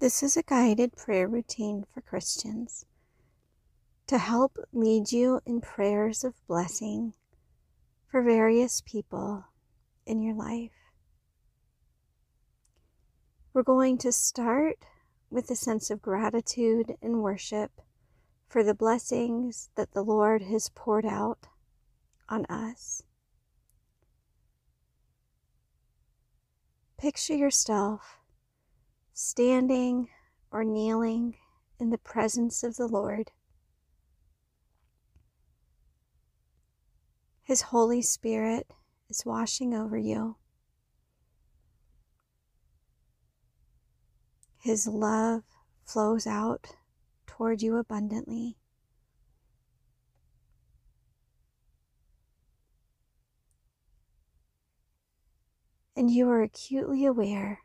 [0.00, 2.86] This is a guided prayer routine for Christians
[4.06, 7.14] to help lead you in prayers of blessing
[8.06, 9.46] for various people
[10.06, 10.70] in your life.
[13.52, 14.76] We're going to start
[15.30, 17.72] with a sense of gratitude and worship
[18.48, 21.48] for the blessings that the Lord has poured out
[22.28, 23.02] on us.
[26.98, 28.18] Picture yourself
[29.20, 30.08] standing
[30.52, 31.34] or kneeling
[31.80, 33.32] in the presence of the Lord.
[37.42, 38.70] His Holy Spirit
[39.10, 40.36] is washing over you.
[44.60, 45.42] His love
[45.84, 46.76] flows out
[47.26, 48.56] toward you abundantly.
[55.96, 57.62] And you are acutely aware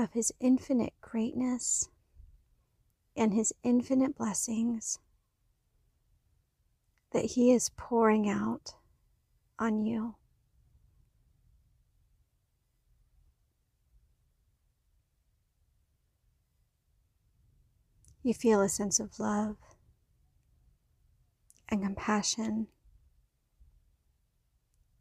[0.00, 1.88] of His infinite greatness
[3.16, 4.98] and His infinite blessings
[7.12, 8.74] that He is pouring out
[9.58, 10.14] on you.
[18.22, 19.56] You feel a sense of love
[21.68, 22.66] and compassion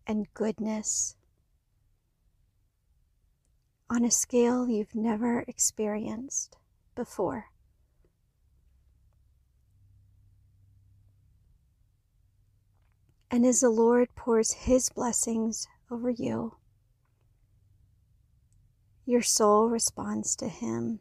[0.07, 1.15] and goodness
[3.89, 6.57] on a scale you've never experienced
[6.95, 7.45] before.
[13.31, 16.55] And as the Lord pours His blessings over you,
[19.05, 20.99] your soul responds to Him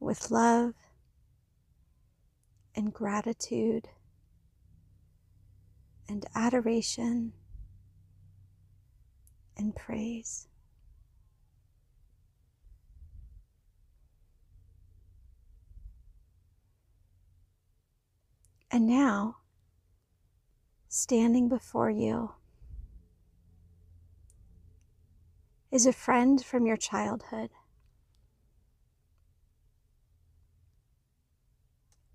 [0.00, 0.74] with love
[2.74, 3.88] and gratitude
[6.08, 7.32] and adoration
[9.56, 10.48] and praise.
[18.74, 19.36] And now,
[20.88, 22.32] standing before you
[25.70, 27.50] is a friend from your childhood.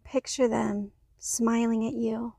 [0.04, 2.34] Picture them smiling at you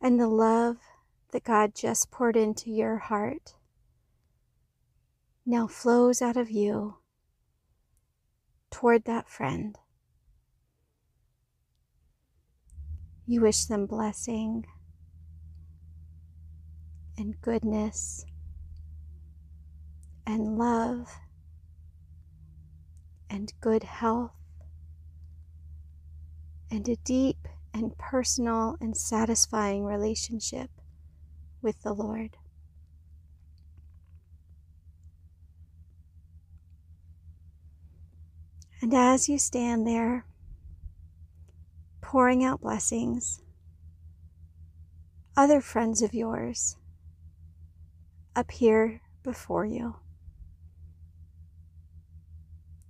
[0.00, 0.78] and the love
[1.32, 3.56] that God just poured into your heart
[5.44, 6.96] now flows out of you
[8.70, 9.78] toward that friend.
[13.26, 14.66] You wish them blessing
[17.18, 18.24] and goodness
[20.26, 21.08] and love
[23.28, 24.32] and good health
[26.70, 30.70] and a deep and personal and satisfying relationship
[31.60, 32.36] with the Lord.
[38.80, 40.26] And as you stand there,
[42.06, 43.42] pouring out blessings,
[45.36, 46.76] other friends of yours
[48.36, 49.96] appear before you.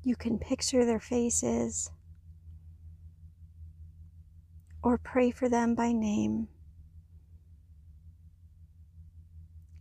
[0.02, 1.90] You can picture their faces
[4.82, 6.48] or pray for them by name.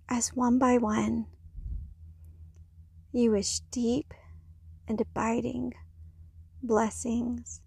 [0.08, 1.26] As one by one,
[3.12, 4.14] you wish deep
[4.88, 5.74] and abiding
[6.64, 7.60] blessings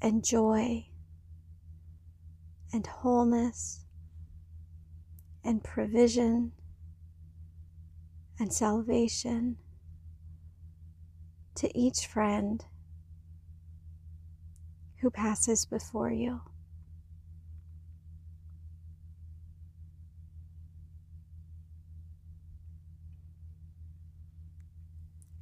[0.00, 0.86] and joy
[2.72, 3.84] and wholeness
[5.44, 6.52] and provision
[8.38, 9.56] and salvation
[11.54, 12.64] to each friend
[15.00, 16.40] who passes before you.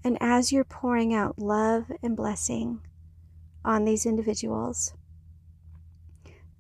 [0.04, 2.82] And as you're pouring out love and blessing,
[3.64, 4.94] on these individuals.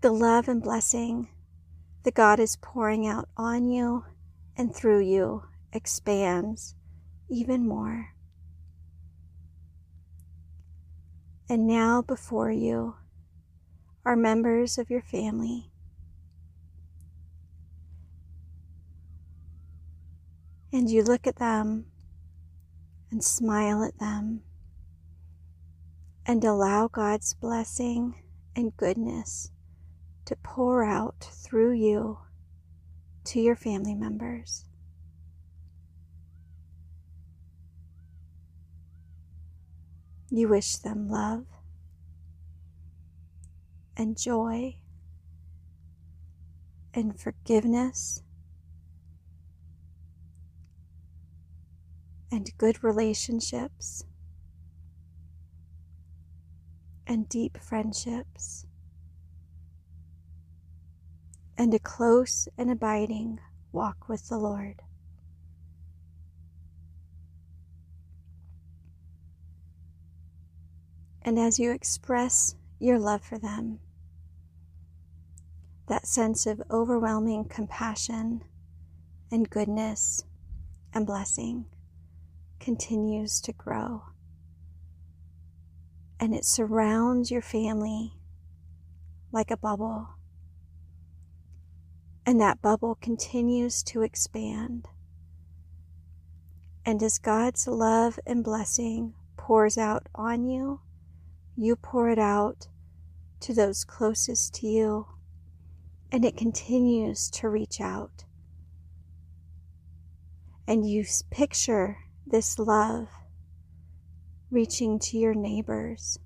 [0.00, 1.28] The love and blessing
[2.04, 4.04] that God is pouring out on you
[4.56, 6.74] and through you expands
[7.28, 8.14] even more.
[11.48, 12.96] And now before you
[14.04, 15.70] are members of your family.
[20.72, 21.86] And you look at them
[23.10, 24.42] and smile at them
[26.26, 28.14] and allow God's blessing
[28.56, 29.50] and goodness
[30.24, 32.18] to pour out through you
[33.24, 34.64] to your family members.
[40.30, 41.46] You wish them love
[43.96, 44.76] and joy
[46.92, 48.22] and forgiveness
[52.32, 54.04] and good relationships
[57.06, 58.66] and deep friendships
[61.56, 63.38] and a close and abiding
[63.72, 64.82] walk with the Lord.
[71.22, 73.80] And as you express your love for them,
[75.86, 78.42] that sense of overwhelming compassion
[79.30, 80.24] and goodness
[80.92, 81.66] and blessing
[82.60, 84.02] continues to grow.
[86.20, 88.14] And it surrounds your family
[89.32, 90.10] like a bubble.
[92.24, 94.88] And that bubble continues to expand.
[96.86, 100.80] And as God's love and blessing pours out on you,
[101.56, 102.68] you pour it out
[103.40, 105.06] to those closest to you,
[106.10, 108.24] and it continues to reach out.
[110.66, 113.08] And you picture this love
[114.54, 116.16] reaching to your neighbors,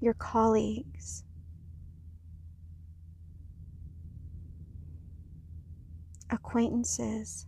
[0.00, 1.24] your colleagues,
[6.28, 7.46] acquaintances.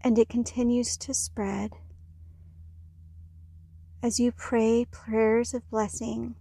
[0.00, 1.72] And it continues to spread
[4.00, 6.36] as you pray prayers of blessing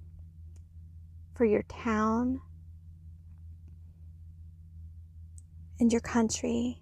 [1.34, 2.42] for your town
[5.80, 6.82] and your country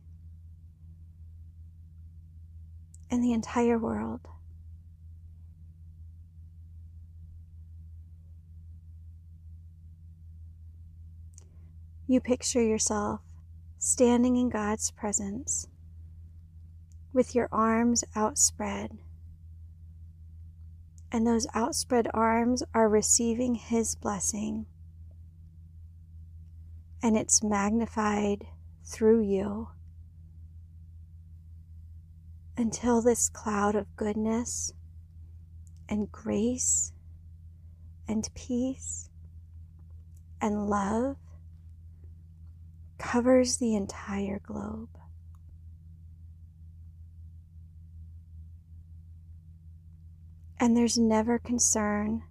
[3.11, 4.21] and the entire world.
[12.07, 13.21] You picture yourself
[13.79, 15.67] standing in God's presence
[17.13, 18.91] with your arms outspread.
[21.11, 24.65] And those outspread arms are receiving His blessing.
[27.01, 28.45] And it's magnified
[28.85, 29.69] through you
[32.57, 34.71] until this cloud of goodness
[35.89, 36.93] and grace
[38.07, 39.09] and peace
[40.39, 41.17] and love
[42.97, 44.89] covers the entire globe.
[50.59, 52.23] And there's never concern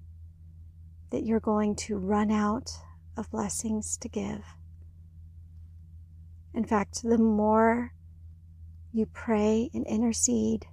[1.10, 2.70] that you're going to run out
[3.16, 4.44] of blessings to give.
[6.54, 7.92] In fact, the more
[8.92, 10.66] you pray and intercede,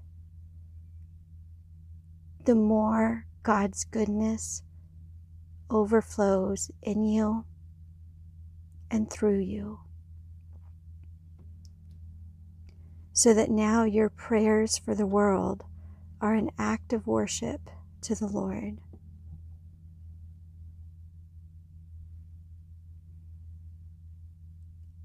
[2.45, 4.61] the more God's goodness
[5.71, 7.45] overflows in you
[8.91, 9.79] and through you.
[13.13, 15.63] So that now your prayers for the world
[16.19, 17.69] are an act of worship
[18.01, 18.77] to the Lord.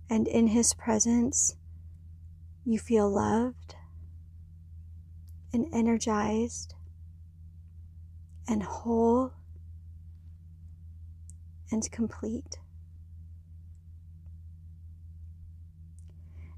[0.08, 1.56] And in His presence,
[2.64, 3.76] you feel loved
[5.52, 6.74] and energized
[8.48, 9.32] and whole
[11.70, 12.58] and complete.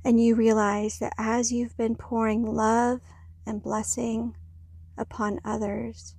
[0.05, 3.01] And you realize that as you've been pouring love
[3.47, 4.37] and blessing
[4.97, 6.15] upon others,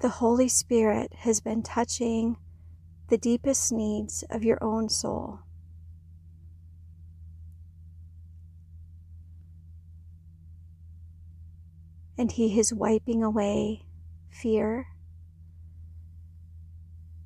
[0.00, 2.36] the Holy Spirit has been touching
[3.14, 5.38] the deepest needs of your own soul.
[12.18, 13.84] And He is wiping away
[14.30, 14.88] fear.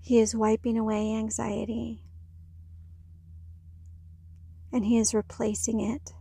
[0.02, 2.02] He is wiping away anxiety.
[4.71, 6.12] And He is replacing it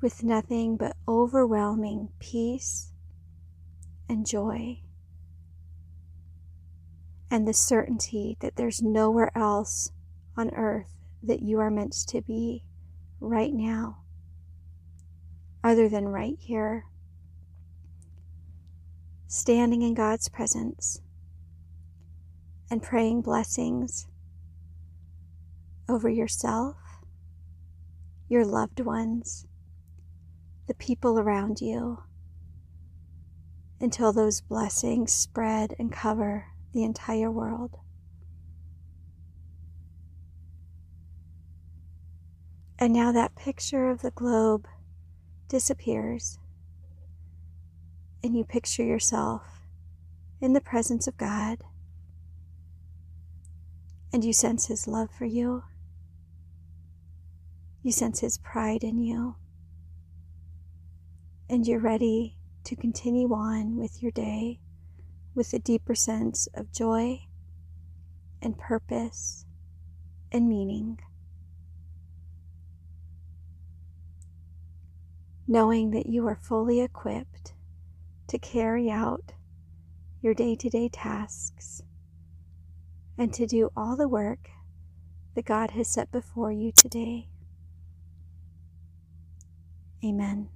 [0.00, 2.92] with nothing but overwhelming peace
[4.08, 4.82] and joy
[7.30, 9.92] and the certainty that there's nowhere else
[10.36, 12.64] on earth that you are meant to be
[13.20, 13.98] right now
[15.62, 16.86] other than right here,
[19.26, 21.02] standing in God's presence
[22.70, 24.06] and praying blessings
[25.88, 26.76] over yourself,
[28.28, 29.46] your loved ones,
[30.66, 32.02] the people around you,
[33.80, 37.78] until those blessings spread and cover the entire world.
[42.78, 44.68] And now that picture of the globe
[45.48, 46.38] disappears,
[48.22, 49.42] and you picture yourself
[50.40, 51.58] in the presence of God,
[54.12, 55.64] and you sense His love for you.
[57.82, 59.34] You sense His pride in you,
[61.50, 64.60] and you're ready to continue on with your day
[65.38, 67.20] with a deeper sense of joy
[68.42, 69.46] and purpose
[70.32, 70.98] and meaning.
[75.46, 77.52] Knowing that you are fully equipped
[78.26, 79.32] to carry out
[80.20, 81.82] your day to day tasks
[83.16, 84.50] and to do all the work
[85.36, 87.28] that God has set before you today.
[90.04, 90.48] Amen.